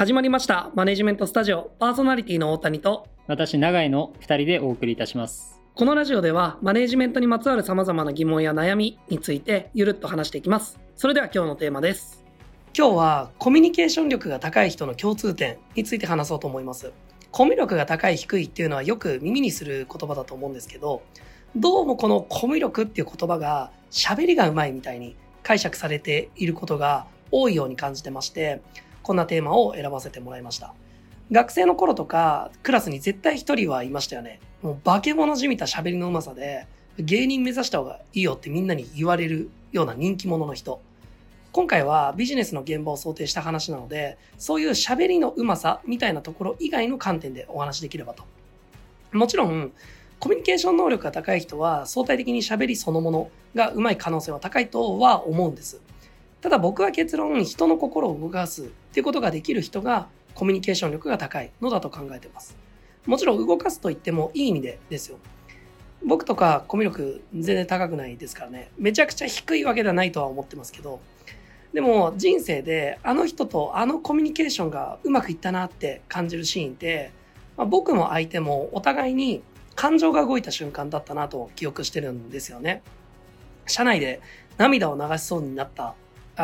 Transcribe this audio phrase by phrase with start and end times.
[0.00, 0.70] 始まりました。
[0.74, 1.72] マネジメントスタジオ。
[1.78, 3.06] パーソナリティの大谷と。
[3.26, 5.60] 私永井の2人でお送りいたします。
[5.74, 10.80] このラジオではマネジメントにまつわる様々な疑問や悩みについてゆるっと話していきます。
[10.96, 12.24] それでは今日のテーマです。
[12.74, 16.94] 今日はコミュニケーション力が高い人の共通点について話そうと思います。
[17.30, 21.02] コミュ力が高い低いっていうのはよく耳にする言葉だと思うんですけど
[21.54, 28.62] どうもこのコミュ力っていう言葉が喋りがうまいみたいに解釈されていることが多いように感じてまして
[29.10, 30.72] こんなテーマを選ばせてもらいました。
[31.32, 34.38] 学生の頃とかクラスに絶対一人はいましたよね。
[34.62, 40.80] もう化け物じみた喋りのうまさで芸人目指した方がいいよってみんなに言われるような人気者の人。
[41.50, 48.22] 今回はビジネスの現場を想定した話なのでそういう喋りのうまさみたいなところ以外の観点でお話できればと。
[49.10, 49.72] もちろん
[50.20, 55.80] コミュニケーション能力が高い人は相対的に喋りそのものがうまい可能性は高いとは思うんです。
[56.40, 62.56] ただ僕は結論、人の心を動かすっていうことができる人がコミュニケーション力が高いのだと考えてます。
[63.06, 65.18] もちろん動かすと言ってもいい意味でですよ。
[66.04, 68.70] 僕とかコミュ力全然高くないですからね。
[68.78, 71.00] めちゃくちゃ低いわけではないとは思ってますけど、
[71.74, 77.12] でも人生であの人とあのコミュニケーションがうまくいったなって感じるシーンって、
[77.56, 79.42] まあ、僕も相手もお互いに
[79.74, 82.82] 感情が動いた瞬間だったなと記憶してるんですよね。
[83.66, 84.20] 社内で
[84.56, 85.94] 涙を流しそうになった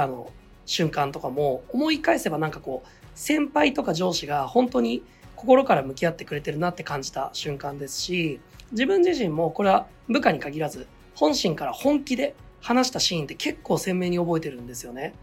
[0.03, 0.31] あの、
[0.65, 5.03] 瞬間とかも思い返せばなんかこう、先輩とか上司が本当に
[5.37, 8.41] 心から向き合ってくれてるなって感じた瞬間ですし、
[8.73, 15.15] 自分自身もこれは部下に限らず、本心から本気で話したシーンって結構鮮明に覚えてるんですよね。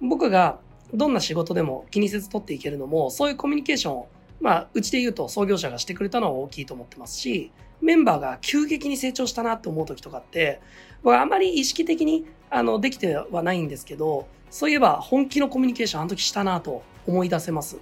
[0.00, 0.60] 僕が
[0.94, 4.08] どんな仕事でも気にせず取っていけるのも、そういうコミュニケーションを、
[4.40, 10.60] まあ、うちで言うと創業者がしてくれたのは大きいと思ってますし、メンバーが急激に成長したなって思う時とかって、
[11.02, 12.24] 僕はあまり意識的に
[12.56, 17.76] あのできてはないんですけど、そういえば本気のコミュニケーションあの時したなと思い出せます。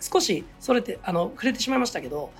[0.00, 2.30] 少しそれってあの触れてしまいましたけど、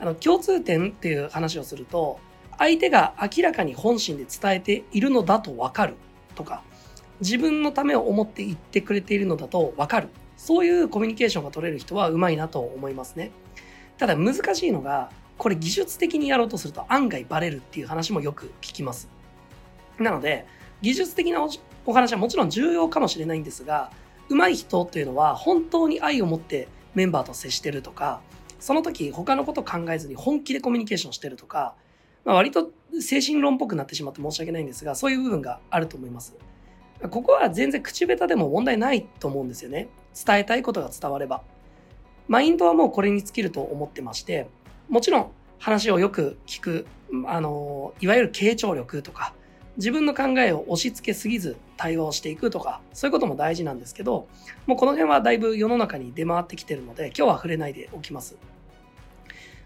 [0.00, 2.18] あの共通点っていう話をすると、
[2.58, 5.94] 相手が明らかに本心で伝えているのだとわかる
[6.34, 6.64] とか、
[7.20, 10.08] 自分のためを思って言ってくれているのだとわかる。
[10.36, 13.30] そういうコミュニケーションが取れる人はうまいなと思いますね。
[13.96, 19.08] ただ難しいのが、これ技術的にやろうとすると案外バレるっていう話もよく聞きます。
[20.00, 20.46] なので、
[20.82, 21.46] 技術的な
[21.86, 23.90] お話はもちろん重要かもしれないんですが、
[24.28, 28.20] 上手い人というのは本当に愛を持ってメンバーと接してるとか、
[28.58, 31.74] その時他のこと考えずに本気でコミュニケーションしてるとか、
[32.24, 32.70] まあ、割と
[33.00, 36.34] 精神論っぽくなってしまって申し訳ないんですが、そういう部分があると思います。
[37.10, 39.88] ここは全然口下手でも問題ないと思うんですよね。
[40.26, 41.42] 伝えたいことが伝われば。
[42.28, 44.48] マインドはもうこれに尽きると思ってまして、
[44.88, 46.86] もちろん話をよく聞く、
[47.26, 49.34] あの、いわゆる傾聴力とか、
[49.80, 54.28] 自分の考えを押し付けすぎず対話をしていくとか、そういうことも大事なんですけど、
[54.66, 58.36] もうこの辺はだいぶ世の中に出回ってきてるので、今日は触れないでおきます。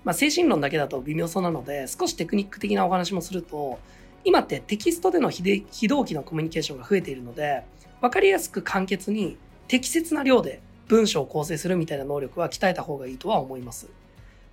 [0.05, 3.81] まあ、精神論だけだと微妙そうなので、少しテクニック的なお話もすると、
[4.23, 5.43] 今ってテキストでの非
[5.89, 7.65] 同期のコミュニケーションが増えているので、
[8.01, 9.37] わかりやすく簡潔に
[9.67, 13.89] 適切な量で文章を構成するみたいな能力は鍛えた方がいいとは思います。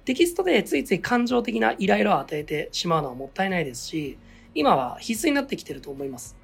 [0.05, 4.17] テキストでついつい感情的なイライラを与えてしまうのはもったいないですし、
[4.53, 6.35] 今は必須になってきてると思います。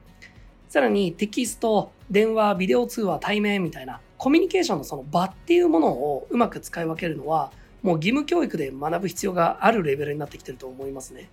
[0.70, 7.52] さらにテキスト、電話、ビデオ通話、対面みたいなコミュニケーションのその場っていうものをうまく使い分けるのは
[7.84, 11.30] もう義務教育で学ぶ必要があるレベルになってきてると思いますね。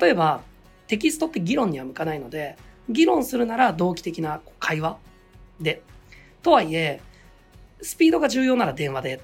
[0.00, 0.40] 例えば
[0.86, 2.56] テキストって議論には向かないので
[2.88, 4.98] 議論するなら同期的な会話
[5.60, 5.82] で
[6.42, 7.00] とはいえ
[7.82, 9.20] スピードが重要なら電話で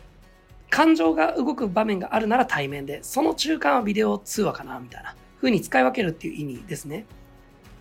[0.71, 7.05] 感情が動く場面があるなら対面で、その中間はビデオ通話かな、みたいな風に使い分けるっていう意味ですね。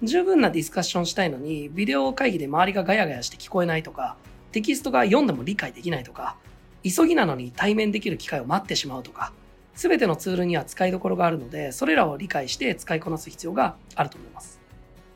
[0.01, 4.17] 十分なディスカッションしたいのに、ビデオ会議で周りがガヤガヤして聞こえないとか、
[4.51, 6.35] テキストが読んでも理解できないとか、
[6.83, 9.31] 急ぎなのに対面できる機会を待ってしまうとか、
[9.75, 14.59] すべてのツールには使いどころがあるので、それらを理解して使いこなす必要があると思います。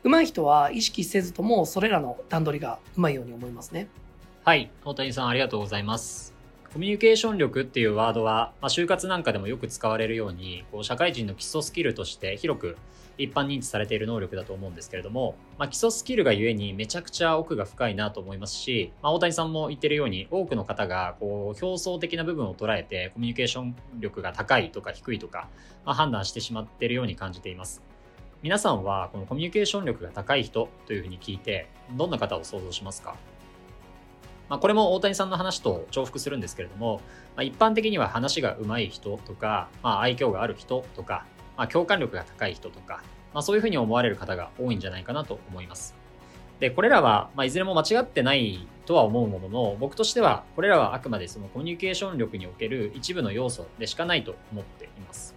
[0.02, 3.88] 上手い人は意識せずとも、それらの段取りがうまいように思いますね。
[4.42, 6.37] はい、大谷さんありがとうございます。
[6.72, 12.76] コミュニケーション力っていうワードは、まあ、就活なんかでもよく使われるように、こう社会人の基礎スキルとして広く
[13.16, 25.48] 一般認知されている能力だと思うんですけれども、まあ、基礎スキルがゆえにめちゃくちゃ奥が深いなと思いますし、まあ、大谷さんも言ってるように多くの方がこう表層的な部分を捉えてコミュニケーション力が高いとか低いとか、
[25.86, 27.82] まあ、判断してしまっているように感じています。
[28.40, 31.66] 皆さんはこのコミュニケーション力が高い人というふうに聞いて
[31.96, 33.16] どんな方を想像しますか？
[34.48, 37.00] まあ、これも大谷さんの話と重複するんですけれども、
[37.36, 43.02] まあ、一般的には話が上手い人とか、まあ、愛嬌がある人とか、まあ、共感力が高い人とか、
[43.34, 45.94] まあ、そういうふうに思われる方が多いんじゃないかなと思います。
[46.60, 55.36] で、これらは、まあ、いずれも間違ってないとは思うものの、僕としては、これらはあくまでそのコミュニケーション力における一部の要素でしかないと思っています。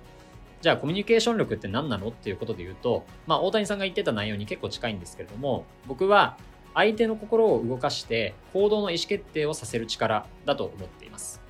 [0.62, 6.38] じゃあ、コミュニケーション力って何なのっていうことで言うと、まあ、大谷さんが言ってた内容に結構近いんですけれども、僕は
[6.74, 11.42] 相手の心を動かして行動の意思決定をさせる力だと思っています。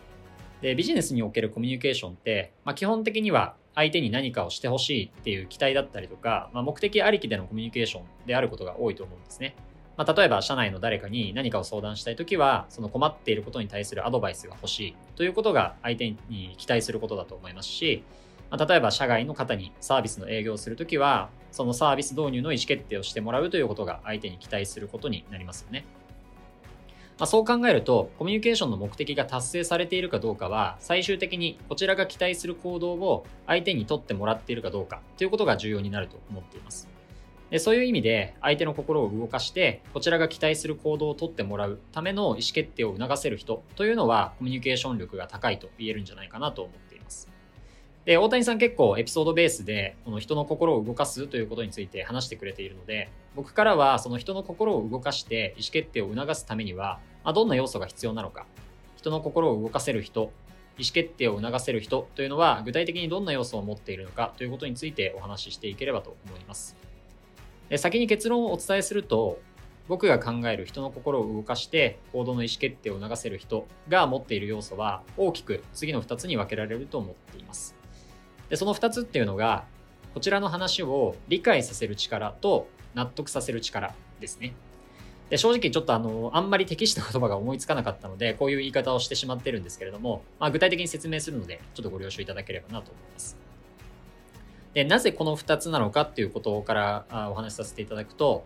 [0.62, 9.56] で、ビジネスにおけるコミュニケーションって、まあ、基本的には相手に何かをしてほしいっていう期待だったりとか、まあ、目的ありきでのコミュニケーションであることが多いと思うんですね。
[9.98, 18.04] まあ、例えば、社内の誰かに何かを相談したいときは、その困っていることに対するアドバイスが欲しいということが相手に期待することだと思いますし、
[18.50, 25.86] まあ、例えば、社外の方にサービスの営業をするときは、そのサービス導入の意思決定をしてもらうということが相手に期待することになりますよね。
[27.22, 36.90] まあ、そう考えると、コミュニケーションの目的が達成されているかどうかは、最終的にこちらが期待する行動を相手にとってもらっているかどうかということが重要になると思っています。
[37.52, 46.91] でそういう意味で、相手の心を動かして、こちらが期待する行動をとってもらうための意思決定を促せる人というのは、コミュニケーション力が高いと言えるんじゃないかなと思っています。
[48.06, 58.46] で、大谷さん結構エピソードベースで、この人の心を動かすということについて話してくれているので、僕からはその人の心を動かして意思決定を促すためには、まあ、どんな要素が必要なのか、
[58.98, 60.32] 人の心を動かせる人、
[60.78, 66.76] 意思決定を促せる人というのは具体的にどんな要素を持っているのかということについてお話ししていければと思います。
[67.70, 69.40] で先に結論をお伝えすると、
[69.88, 77.81] 僕が考える人の心を動かして行動の意思決定を促せる人が持っている要素は大きく次の2つに分けられると思っています。
[78.52, 79.64] で、その2つっていうのが、
[80.14, 84.54] こちらの話を理解させる力と納得させる力ですね。
[85.30, 93.38] で正直ちょっとあの、あんまり適した言葉が思いつかなかったので、こういう言い方をしてしまってるんですけれども、まあ、具体的に説明するので、ちょっとご了承いただければなと思います。
[94.74, 98.44] で、なぜこの2つなのかっていうことからお話しさせていただくと、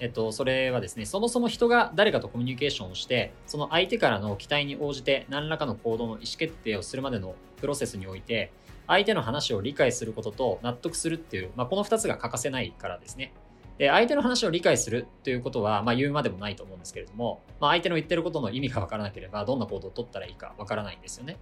[0.00, 8.52] えっと、それはですね、そもそも人が誰かとコミュニケーションをして、その相手からの期待に応じて何らかの行動の意思決定をするまでのプロセスにおいて、
[8.86, 13.34] 相手の話を理解することと納得するっていう、まあ、この2つが欠かせないからですね。
[13.76, 21.36] で、相手の話を理解するということは、まあ、言うまでもないと思うんですけれども、まあ、相手の言ってることの意味がわからなければ、どんな行動を取ったらいいかわからないんですよね。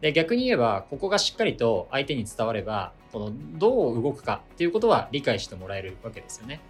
[0.00, 6.60] で、逆に言えば、ここがしっかりと相手に伝われば、この、どう動くかっていうことは理解してもらえるわけですよね。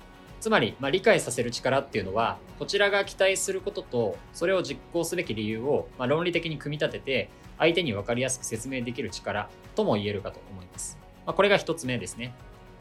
[0.42, 10.98] つまり、まあ、理解させる力っていうのは、こちらが期待することと、それを実行すべき理由を、まあ、論理的に組み立てて、相手に分かりやすく説明できる力とも言えるかと思います。
[11.24, 12.34] まあ、これが一つ目ですね。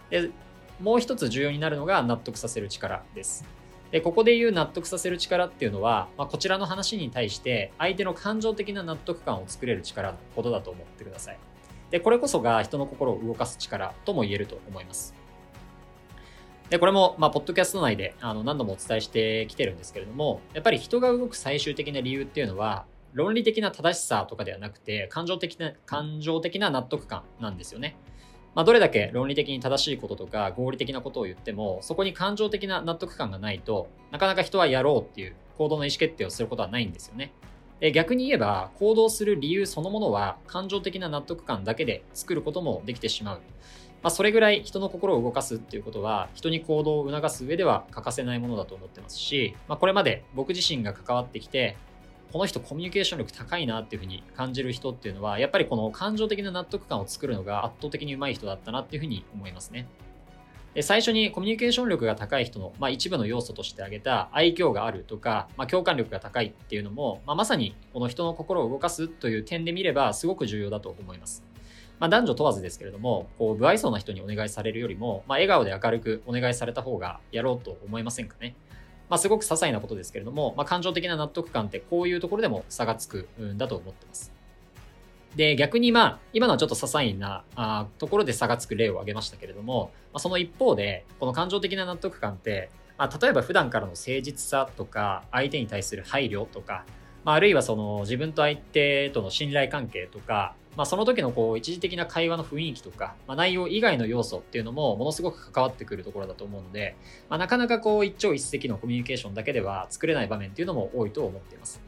[0.09, 0.31] で、
[0.81, 3.45] もう一つ重要になるのが納得させる力です。
[3.91, 11.37] で、ここで言う納得させる力っていうのは、まあ、こちらの話に対して相手の感情的な納得感を作れる力のことだと思ってください。
[11.91, 15.20] で、これこそが人の心を動かす力とも言えると思います。
[16.71, 27.97] で、これも、まあ、ポッドキャスト内であの何度もお伝えしてきてるんですけれども、やっぱり人が動く最終的な理由っていうのは、論理的な正しさとかではなくて、感情的な、感情的な納得感なんですよね。
[28.56, 37.33] まあ、どれだけ論理的に正しいこととか合理的なことを言っても、そこに感情的な納得感がないとなかなか人はやろうっていう行動の意思決定をすることはないんですよね。
[37.81, 43.41] で逆に言えば、行動する理由そのものは感情的な納得感だけで作ることもできてしまう。
[44.03, 51.77] まあ、それぐらい人の心を動かすっていうことは、人に行動を促す上では欠かせないものだと思ってますし、まあ、これまで僕自身が関わってきて、
[52.31, 59.88] この人コミュニケーション力高いなっていうふうに感じる人っていうのは、やっぱりこの感情的な納得感を作るのが圧倒的に上手い人だったなっていうふうに思いますね。
[60.74, 71.50] で最初にコミュニケーション力が高い人の、まあ、一部の要素として挙げた愛嬌があるとか、まあ、共感力が高いっていうのも、まあ、まさにこの人の心を動かすという点で見ればすごく重要だと思います。
[72.01, 78.55] まあ、男女問わずですけれども、こう、不愛想な人にお願いされるよりも、まあ、笑顔で明るくお願いされた方がやろうと思いませんかね。
[79.08, 84.34] まあ、すごく些細なことですけれども、まあ、感情的な納得感ってこういうところでも差がつくんだと思ってます。
[85.36, 96.84] で、逆にまあ、今のはちょっと些細なあところで差がつく例を挙げましたけれども、まあ、その一方で、この感情的な納得感って、まあ、例えば普段からの誠実さとか、相手に対する配慮とか、
[97.25, 106.95] まあ、あるいはその自分と相手との信頼関係とか、まあ、その時のこう一時的な会話の雰囲気とか、まあ、内容以外の要素っていうのもものすごく関わってくるところだと思うので、
[107.29, 111.81] まあ、なかなかこう一朝一夕のコミュニケーションだけでは作れない場面っていうのも多いと思っています。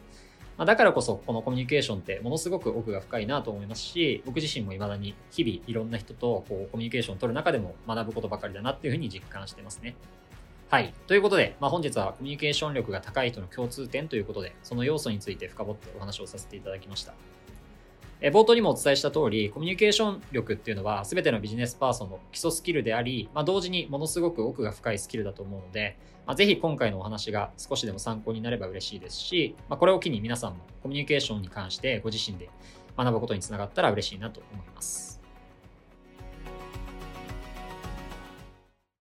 [0.58, 9.96] まあ、だからこそこのコミュニケーションってものすごく奥が深いなと思いますし、僕自身も未だに日々いろんな人とこうコミュニケーションを取る中でも学ぶことばかりだなっていうふうに実感してますね。
[10.70, 10.94] はい。
[11.08, 17.14] ということで、まあ、本日はコミュニケーション力が高い人の共通点ということで、その要素について深掘ってお話をさせていただきました。
[18.22, 32.50] え冒頭にもお伝えした通り、コミュニケーション力っていうのは全てのビジネスパーソンの基礎スキルであり、まあ、同時にものすごく奥が深いスキルだと思うので、まあ、ぜひ今回のお話が少しでも参考になれば嬉しいですし、まあ、これを機に皆さんもコミュニケーションに関してご自身で
[32.98, 35.13] 学ぶことにつながったら嬉しいなと思います。